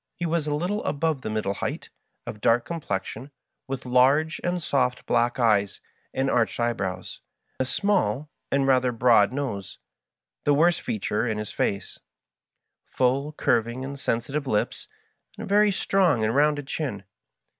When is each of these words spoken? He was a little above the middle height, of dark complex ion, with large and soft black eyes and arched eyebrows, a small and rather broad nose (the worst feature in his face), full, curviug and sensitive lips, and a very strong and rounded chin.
He 0.15 0.25
was 0.25 0.47
a 0.47 0.55
little 0.55 0.83
above 0.83 1.21
the 1.21 1.29
middle 1.29 1.53
height, 1.53 1.91
of 2.25 2.41
dark 2.41 2.65
complex 2.65 3.15
ion, 3.15 3.29
with 3.67 3.85
large 3.85 4.41
and 4.43 4.59
soft 4.59 5.05
black 5.05 5.37
eyes 5.37 5.79
and 6.11 6.27
arched 6.27 6.59
eyebrows, 6.59 7.21
a 7.59 7.65
small 7.65 8.31
and 8.51 8.65
rather 8.65 8.91
broad 8.91 9.31
nose 9.31 9.77
(the 10.43 10.55
worst 10.55 10.81
feature 10.81 11.27
in 11.27 11.37
his 11.37 11.51
face), 11.51 11.99
full, 12.83 13.33
curviug 13.33 13.83
and 13.83 13.99
sensitive 13.99 14.47
lips, 14.47 14.87
and 15.37 15.45
a 15.45 15.47
very 15.47 15.71
strong 15.71 16.23
and 16.23 16.35
rounded 16.35 16.65
chin. 16.65 17.03